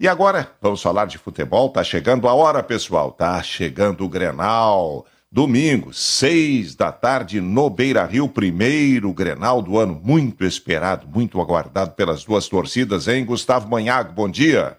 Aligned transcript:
E 0.00 0.06
agora, 0.06 0.52
vamos 0.62 0.80
falar 0.80 1.06
de 1.06 1.18
futebol. 1.18 1.70
Tá 1.70 1.82
chegando 1.82 2.28
a 2.28 2.32
hora, 2.32 2.62
pessoal. 2.62 3.10
Tá 3.10 3.42
chegando 3.42 4.04
o 4.04 4.08
Grenal. 4.08 5.04
Domingo, 5.30 5.92
seis 5.92 6.76
da 6.76 6.92
tarde, 6.92 7.40
no 7.40 7.68
Beira 7.68 8.06
Rio, 8.06 8.28
primeiro 8.28 9.12
Grenal 9.12 9.60
do 9.60 9.76
ano, 9.76 10.00
muito 10.02 10.42
esperado, 10.42 11.06
muito 11.06 11.38
aguardado 11.38 11.90
pelas 11.90 12.24
duas 12.24 12.48
torcidas, 12.48 13.08
hein? 13.08 13.26
Gustavo 13.26 13.68
Manhago, 13.68 14.14
bom 14.14 14.26
dia. 14.26 14.78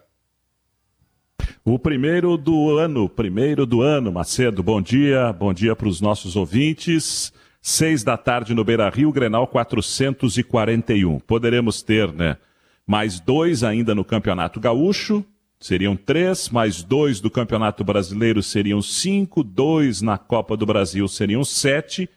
O 1.64 1.78
primeiro 1.78 2.36
do 2.36 2.78
ano, 2.78 3.08
primeiro 3.08 3.64
do 3.64 3.82
ano, 3.82 4.10
Macedo, 4.10 4.62
bom 4.62 4.82
dia, 4.82 5.32
bom 5.32 5.52
dia 5.52 5.76
para 5.76 5.86
os 5.86 6.00
nossos 6.00 6.34
ouvintes. 6.34 7.32
Seis 7.62 8.02
da 8.02 8.16
tarde 8.16 8.54
no 8.54 8.64
Beira 8.64 8.88
Rio, 8.88 9.12
Grenal 9.12 9.46
441. 9.46 11.20
Poderemos 11.20 11.82
ter, 11.82 12.10
né? 12.12 12.38
Mais 12.86 13.20
dois 13.20 13.62
ainda 13.62 13.94
no 13.94 14.04
Campeonato 14.04 14.58
Gaúcho, 14.58 15.24
seriam 15.58 15.94
três, 15.94 16.48
mais 16.48 16.82
dois 16.82 17.20
do 17.20 17.30
Campeonato 17.30 17.84
Brasileiro 17.84 18.42
seriam 18.42 18.80
cinco, 18.80 19.44
dois 19.44 20.00
na 20.00 20.16
Copa 20.16 20.56
do 20.56 20.64
Brasil 20.66 21.06
seriam 21.06 21.44
sete, 21.44 22.08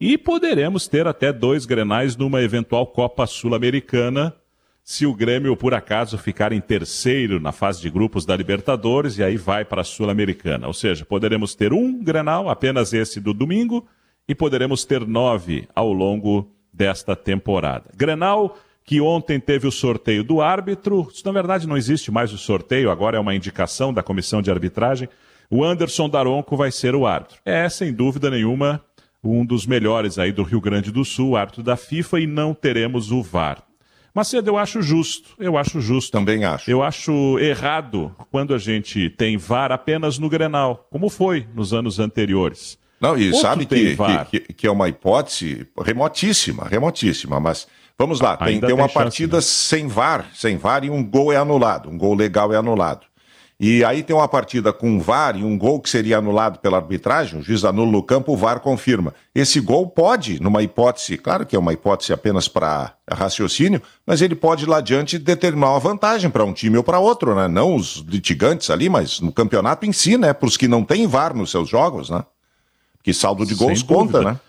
e 0.00 0.16
poderemos 0.16 0.86
ter 0.86 1.06
até 1.06 1.32
dois 1.32 1.66
grenais 1.66 2.16
numa 2.16 2.42
eventual 2.42 2.86
Copa 2.86 3.26
Sul-Americana, 3.26 4.34
se 4.84 5.04
o 5.04 5.12
Grêmio, 5.12 5.56
por 5.56 5.74
acaso, 5.74 6.16
ficar 6.16 6.52
em 6.52 6.60
terceiro 6.60 7.40
na 7.40 7.50
fase 7.50 7.80
de 7.80 7.90
grupos 7.90 8.24
da 8.24 8.36
Libertadores, 8.36 9.18
e 9.18 9.24
aí 9.24 9.36
vai 9.36 9.64
para 9.64 9.80
a 9.80 9.84
Sul-Americana. 9.84 10.68
Ou 10.68 10.72
seja, 10.72 11.04
poderemos 11.04 11.56
ter 11.56 11.72
um 11.72 12.04
grenal, 12.04 12.48
apenas 12.48 12.92
esse 12.92 13.18
do 13.20 13.34
domingo, 13.34 13.84
e 14.28 14.34
poderemos 14.34 14.84
ter 14.84 15.04
nove 15.04 15.68
ao 15.74 15.92
longo 15.92 16.48
desta 16.72 17.16
temporada. 17.16 17.90
Grenal 17.96 18.56
que 18.86 19.00
ontem 19.00 19.40
teve 19.40 19.66
o 19.66 19.72
sorteio 19.72 20.22
do 20.22 20.40
árbitro. 20.40 21.08
Isso, 21.12 21.26
na 21.26 21.32
verdade, 21.32 21.66
não 21.66 21.76
existe 21.76 22.12
mais 22.12 22.32
o 22.32 22.38
sorteio, 22.38 22.88
agora 22.90 23.16
é 23.16 23.20
uma 23.20 23.34
indicação 23.34 23.92
da 23.92 24.02
comissão 24.02 24.40
de 24.40 24.50
arbitragem. 24.50 25.08
O 25.50 25.64
Anderson 25.64 26.08
Daronco 26.08 26.56
vai 26.56 26.70
ser 26.70 26.94
o 26.94 27.04
árbitro. 27.04 27.38
É, 27.44 27.68
sem 27.68 27.92
dúvida 27.92 28.30
nenhuma, 28.30 28.80
um 29.22 29.44
dos 29.44 29.66
melhores 29.66 30.18
aí 30.18 30.30
do 30.30 30.44
Rio 30.44 30.60
Grande 30.60 30.92
do 30.92 31.04
Sul, 31.04 31.36
árbitro 31.36 31.64
da 31.64 31.76
FIFA, 31.76 32.20
e 32.20 32.26
não 32.28 32.54
teremos 32.54 33.10
o 33.10 33.22
VAR. 33.22 33.62
Macedo, 34.14 34.48
eu 34.48 34.56
acho 34.56 34.80
justo, 34.80 35.34
eu 35.38 35.58
acho 35.58 35.80
justo. 35.80 36.12
Também 36.12 36.44
acho. 36.44 36.70
Eu 36.70 36.82
acho 36.82 37.38
errado 37.38 38.14
quando 38.30 38.54
a 38.54 38.58
gente 38.58 39.10
tem 39.10 39.36
VAR 39.36 39.72
apenas 39.72 40.18
no 40.18 40.28
Grenal, 40.28 40.86
como 40.90 41.10
foi 41.10 41.46
nos 41.54 41.74
anos 41.74 41.98
anteriores. 41.98 42.78
Não, 43.00 43.16
e 43.16 43.26
Outro 43.26 43.40
sabe 43.40 43.66
que, 43.66 43.96
que, 44.30 44.40
que, 44.54 44.66
é 44.66 44.70
uma 44.70 44.88
hipótese 44.88 45.66
remotíssima, 45.78 46.64
remotíssima, 46.64 47.38
mas 47.38 47.66
Vamos 47.98 48.20
lá, 48.20 48.36
tem, 48.36 48.60
tem, 48.60 48.74
uma 48.74 48.90
partida 48.90 49.36
né? 49.36 49.40
sem 49.40 49.88
VAR, 49.88 50.26
sem 50.34 50.58
VAR 50.58 50.84
e 50.84 50.90
um 50.90 51.02
gol 51.02 51.32
é 51.32 51.36
anulado, 51.36 51.88
um 51.88 51.96
gol 51.96 52.14
legal 52.14 52.52
é 52.52 52.56
anulado. 52.56 53.06
E 53.58 53.82
aí 53.82 54.02
tem 54.02 54.14
uma 54.14 54.28
partida 54.28 54.70
com 54.70 55.00
VAR 55.00 55.34
e 55.34 55.42
um 55.42 55.56
gol 55.56 55.80
que 55.80 55.88
seria 55.88 56.18
anulado 56.18 56.58
pela 56.58 56.76
arbitragem, 56.76 57.40
o 57.40 57.42
juiz 57.42 57.64
anula 57.64 57.96
o 57.96 58.02
campo, 58.02 58.34
o 58.34 58.36
VAR 58.36 58.60
confirma. 58.60 59.14
Esse 59.34 59.60
gol 59.60 59.86
pode, 59.86 60.38
numa 60.42 60.62
hipótese, 60.62 61.16
claro 61.16 61.46
que 61.46 61.56
é 61.56 61.58
uma 61.58 61.72
hipótese 61.72 62.12
apenas 62.12 62.48
para 62.48 62.92
raciocínio, 63.10 63.80
mas 64.06 64.20
ele 64.20 64.34
pode 64.34 64.66
lá 64.66 64.76
adiante 64.76 65.18
determinar 65.18 65.70
uma 65.70 65.80
vantagem 65.80 66.28
para 66.28 66.44
um 66.44 66.52
time 66.52 66.76
ou 66.76 66.84
para 66.84 66.98
outro, 66.98 67.34
né? 67.34 67.48
Não 67.48 67.74
os 67.74 68.04
litigantes 68.06 68.68
ali, 68.68 68.90
mas 68.90 69.20
no 69.20 69.32
campeonato 69.32 69.86
em 69.86 69.92
si, 69.92 70.18
né? 70.18 70.34
Para 70.34 70.48
os 70.48 70.58
que 70.58 70.68
não 70.68 70.84
têm 70.84 71.06
VAR 71.06 71.34
nos 71.34 71.50
seus 71.50 71.66
jogos, 71.66 72.10
né? 72.10 72.22
Que 73.06 73.14
saldo 73.14 73.46
de 73.46 73.54
gols 73.54 73.84
conta, 73.84 74.20
né? 74.20 74.40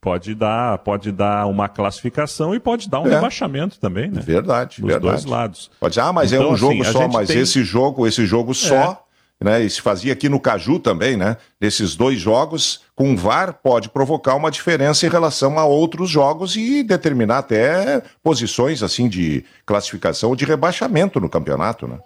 pode 0.00 0.32
dar, 0.32 0.78
pode 0.78 1.10
dar 1.10 1.48
uma 1.48 1.68
classificação 1.68 2.54
e 2.54 2.60
pode 2.60 2.88
dar 2.88 3.00
um 3.00 3.08
é. 3.08 3.16
rebaixamento 3.16 3.80
também, 3.80 4.08
né? 4.08 4.20
Verdade, 4.20 4.80
Dos 4.80 4.92
verdade. 4.92 5.10
dois 5.10 5.24
lados. 5.24 5.68
Pode, 5.80 5.98
ah, 5.98 6.12
mas 6.12 6.32
é 6.32 6.36
então, 6.36 6.50
é 6.50 6.52
um 6.52 6.56
jogo 6.56 6.82
assim, 6.82 6.92
só, 6.92 7.08
mas 7.08 7.26
tem... 7.26 7.40
esse 7.40 7.64
jogo, 7.64 8.06
esse 8.06 8.24
jogo 8.24 8.54
só, 8.54 9.04
é. 9.40 9.44
né? 9.44 9.64
E 9.64 9.68
se 9.68 9.82
fazia 9.82 10.12
aqui 10.12 10.28
no 10.28 10.38
Caju 10.38 10.78
também, 10.78 11.16
né? 11.16 11.36
Nesses 11.60 11.96
dois 11.96 12.20
jogos, 12.20 12.82
com 12.94 13.16
VAR 13.16 13.54
pode 13.54 13.88
provocar 13.88 14.36
uma 14.36 14.52
diferença 14.52 15.04
em 15.04 15.10
relação 15.10 15.58
a 15.58 15.64
outros 15.64 16.08
jogos 16.08 16.54
e 16.54 16.84
determinar 16.84 17.38
até 17.38 18.00
posições 18.22 18.84
assim 18.84 19.08
de 19.08 19.44
classificação 19.66 20.30
ou 20.30 20.36
de 20.36 20.44
rebaixamento 20.44 21.18
no 21.18 21.28
campeonato, 21.28 21.88
né? 21.88 21.98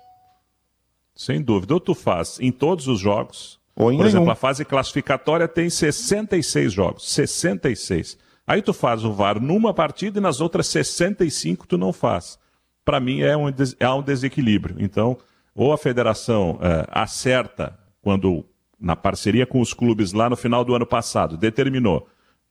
Sem 1.14 1.42
dúvida. 1.42 1.74
Ou 1.74 1.80
tu 1.80 1.94
faz 1.94 2.38
em 2.40 2.50
todos 2.50 2.88
os 2.88 2.98
jogos, 2.98 3.59
ou 3.80 3.90
em 3.90 3.96
Por 3.96 4.04
nenhum. 4.04 4.06
exemplo, 4.06 4.30
a 4.30 4.34
fase 4.34 4.64
classificatória 4.64 5.48
tem 5.48 5.70
66 5.70 6.72
jogos. 6.72 7.10
66. 7.12 8.18
Aí 8.46 8.60
tu 8.60 8.72
faz 8.72 9.04
o 9.04 9.12
VAR 9.12 9.40
numa 9.40 9.72
partida 9.72 10.18
e 10.18 10.22
nas 10.22 10.40
outras 10.40 10.66
65 10.66 11.66
tu 11.66 11.78
não 11.78 11.92
faz. 11.92 12.38
Para 12.84 13.00
mim 13.00 13.20
é 13.20 13.36
um, 13.36 13.46
é 13.78 13.90
um 13.90 14.02
desequilíbrio. 14.02 14.76
Então, 14.78 15.16
ou 15.54 15.72
a 15.72 15.78
federação 15.78 16.58
é, 16.60 16.86
acerta 16.90 17.78
quando, 18.02 18.44
na 18.78 18.96
parceria 18.96 19.46
com 19.46 19.60
os 19.60 19.72
clubes 19.72 20.12
lá 20.12 20.28
no 20.28 20.36
final 20.36 20.64
do 20.64 20.74
ano 20.74 20.86
passado, 20.86 21.36
determinou 21.36 22.06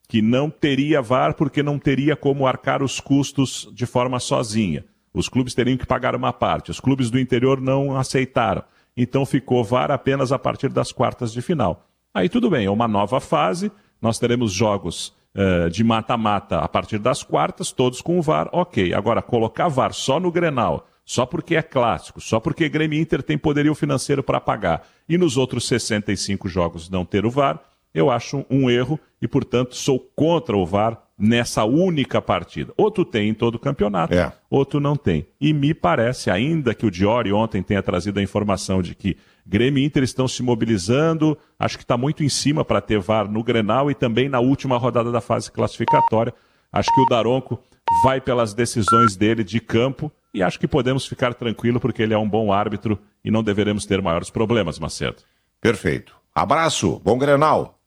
que 0.07 0.21
não 0.21 0.49
teria 0.49 1.01
VAR 1.01 1.35
porque 1.35 1.61
não 1.61 1.77
teria 1.77 2.15
como 2.15 2.47
arcar 2.47 2.81
os 2.81 2.99
custos 2.99 3.69
de 3.73 3.85
forma 3.85 4.19
sozinha. 4.19 4.83
Os 5.13 5.29
clubes 5.29 5.53
teriam 5.53 5.77
que 5.77 5.85
pagar 5.85 6.15
uma 6.15 6.33
parte. 6.33 6.71
Os 6.71 6.79
clubes 6.79 7.11
do 7.11 7.19
interior 7.19 7.61
não 7.61 7.95
aceitaram 7.95 8.63
então 8.95 9.25
ficou 9.25 9.63
VAR 9.63 9.91
apenas 9.91 10.31
a 10.31 10.39
partir 10.39 10.69
das 10.69 10.91
quartas 10.91 11.31
de 11.31 11.41
final. 11.41 11.85
Aí 12.13 12.27
tudo 12.27 12.49
bem, 12.49 12.65
é 12.65 12.71
uma 12.71 12.87
nova 12.87 13.19
fase, 13.19 13.71
nós 14.01 14.17
teremos 14.19 14.51
jogos 14.51 15.13
uh, 15.35 15.69
de 15.69 15.83
mata-mata 15.83 16.59
a 16.59 16.67
partir 16.67 16.99
das 16.99 17.23
quartas, 17.23 17.71
todos 17.71 18.01
com 18.01 18.17
o 18.17 18.21
VAR, 18.21 18.49
ok. 18.51 18.93
Agora, 18.93 19.21
colocar 19.21 19.67
VAR 19.67 19.93
só 19.93 20.19
no 20.19 20.31
Grenal, 20.31 20.87
só 21.05 21.25
porque 21.25 21.55
é 21.55 21.61
clássico, 21.61 22.19
só 22.21 22.39
porque 22.39 22.69
Grêmio 22.69 22.99
Inter 22.99 23.21
tem 23.23 23.37
poderio 23.37 23.75
financeiro 23.75 24.23
para 24.23 24.41
pagar, 24.41 24.87
e 25.07 25.17
nos 25.17 25.37
outros 25.37 25.67
65 25.67 26.47
jogos 26.47 26.89
não 26.89 27.05
ter 27.05 27.25
o 27.25 27.31
VAR, 27.31 27.61
eu 27.93 28.11
acho 28.11 28.45
um 28.49 28.69
erro 28.69 28.99
e, 29.21 29.27
portanto, 29.27 29.75
sou 29.75 29.99
contra 30.15 30.55
o 30.55 30.65
VAR 30.65 31.01
nessa 31.19 31.65
única 31.65 32.21
partida. 32.21 32.73
Outro 32.77 33.03
tem 33.03 33.29
em 33.29 33.33
todo 33.33 33.55
o 33.55 33.59
campeonato, 33.59 34.13
é. 34.13 34.31
outro 34.49 34.79
não 34.79 34.95
tem. 34.95 35.27
E 35.39 35.53
me 35.53 35.73
parece, 35.73 36.31
ainda 36.31 36.73
que 36.73 36.85
o 36.85 36.91
Diori 36.91 37.33
ontem 37.33 37.61
tenha 37.61 37.83
trazido 37.83 38.19
a 38.19 38.23
informação 38.23 38.81
de 38.81 38.95
que 38.95 39.17
Grêmio 39.45 39.83
e 39.83 39.85
Inter 39.85 40.03
estão 40.03 40.27
se 40.27 40.41
mobilizando, 40.41 41.37
acho 41.59 41.77
que 41.77 41.83
está 41.83 41.97
muito 41.97 42.23
em 42.23 42.29
cima 42.29 42.63
para 42.63 42.79
ter 42.79 42.99
VAR 42.99 43.29
no 43.29 43.43
Grenal 43.43 43.91
e 43.91 43.95
também 43.95 44.29
na 44.29 44.39
última 44.39 44.77
rodada 44.77 45.11
da 45.11 45.19
fase 45.19 45.51
classificatória. 45.51 46.33
Acho 46.71 46.93
que 46.93 47.01
o 47.01 47.05
Daronco 47.05 47.59
vai 48.03 48.21
pelas 48.21 48.53
decisões 48.53 49.17
dele 49.17 49.43
de 49.43 49.59
campo 49.59 50.11
e 50.33 50.41
acho 50.41 50.59
que 50.59 50.67
podemos 50.67 51.05
ficar 51.05 51.33
tranquilo 51.33 51.79
porque 51.79 52.03
ele 52.03 52.13
é 52.13 52.17
um 52.17 52.29
bom 52.29 52.53
árbitro 52.53 52.99
e 53.25 53.31
não 53.31 53.43
deveremos 53.43 53.85
ter 53.85 54.01
maiores 54.01 54.29
problemas, 54.29 54.79
Macedo. 54.79 55.17
Perfeito. 55.59 56.15
Abraço, 56.33 57.01
bom 57.03 57.17
Grenal. 57.17 57.79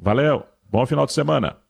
Valeu, 0.00 0.44
bom 0.70 0.86
final 0.86 1.04
de 1.04 1.12
semana. 1.12 1.61